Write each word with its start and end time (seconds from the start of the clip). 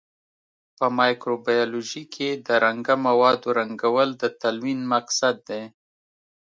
په 0.77 0.85
مایکروبیولوژي 0.99 2.03
کې 2.13 2.29
د 2.47 2.49
رنګه 2.65 2.95
موادو 3.07 3.47
رنګول 3.59 4.09
د 4.21 4.23
تلوین 4.41 4.79
مقصد 4.93 5.35
دی. 5.49 5.63